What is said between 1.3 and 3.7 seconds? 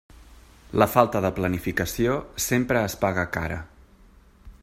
planificació sempre es paga cara.